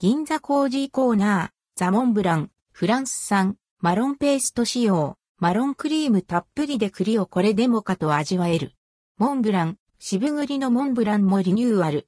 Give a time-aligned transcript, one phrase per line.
[0.00, 8.74] 銀座コージーコーナー、ザモンブラン、フランス産、マロンペースト仕様、マロンクリームたっぷりで栗をこれでもかと味わえる。
[9.16, 12.06] モンブラン、渋栗のモンブランもリニューアル。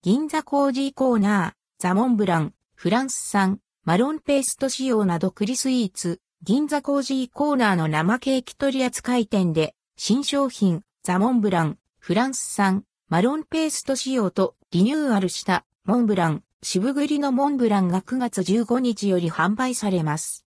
[0.00, 20.46] 銀座コージーコーナー、ザモンブラン、フランス産、マロンペースト仕様など栗スイーツ、銀座コージーコーナーの生ケーキ取扱店で、新商品、ザモンブラン、フランス産、マロンペースト仕様とリニューアルしたモンブラン、渋栗のモンブランが9月15日より販売されます。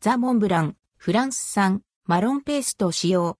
[0.00, 3.38] ザ・モンブラン、フランス産、マロンペースト使用。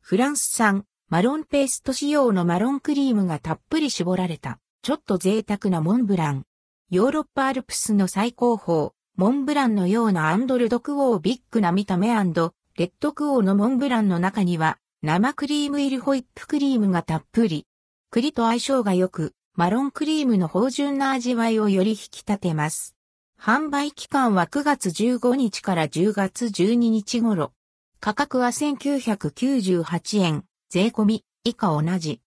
[0.00, 6.44] フランス産、マロンペースト仕様のマロンクリームがたっぷり絞られた、ちょっと贅沢なモンブラン。
[6.90, 17.66] ヨーロッパアルプスの最高峰、モンブランのようなアンドルドクオービッグな見た目レッドクオーのモンブランの中には、生クリーム入りホイップクリームがたっぷり。
[18.12, 22.96] 栗と相性が良く、マロンクリームの芳醇な味わいをより引き立てます。
[23.40, 27.52] 販売期間は9月15日から10月12日頃。
[28.00, 32.20] 価格は1998円、税込み、以下同じ。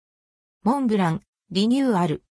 [0.64, 2.23] モンブラン、リニューアル。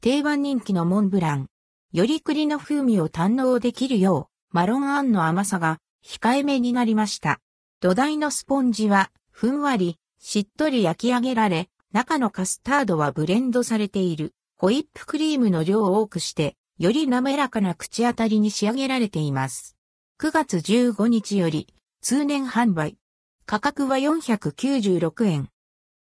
[0.00, 1.48] 定番人気のモンブラン。
[1.92, 7.38] より栗の風味を堪能できるよう、マロンあんの甘さが控えめになりました。
[7.80, 14.34] 土台のスポンジは、ふんわり、しっとり焼き上げられ、中のカスタードはブレンドされている。
[14.56, 19.76] ホイップクリームの量を多くして、より滑らかな口当たりに仕上げられています。
[20.20, 21.72] 9月15日より、
[22.02, 22.98] 通年販売。
[23.46, 25.48] 価格は496円。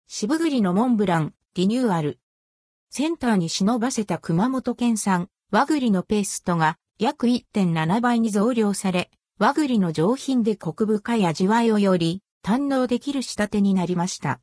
[0.06, 2.20] 渋栗のモンブラン、リニューアル。
[2.90, 14.40] センターに忍ばせた熊本県産、和栗のペーストが約1.7倍に増量され、和栗の上品でコク深い味わいをより堪能できる仕立てになりました。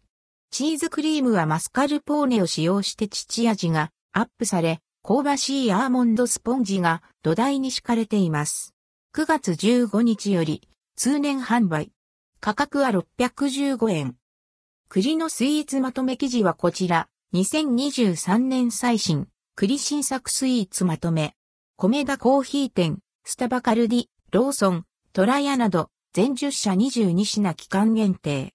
[0.54, 8.76] チーズクリームはマスカルポーネを使用して父味がアップされ、香ばしいアーモンドスポンジが土台に敷かれています。
[9.16, 11.92] 9月15日より通年販売。
[12.40, 14.16] 価格は615円。
[14.90, 17.08] 栗のスイーツまとめ生地はこちら。
[17.34, 21.34] 2023年最新、栗新作スイーツまとめ。
[21.78, 28.52] 米田コーヒー店、スタバカルディ、ローソン、トラヤなど、全10社22品期間限定。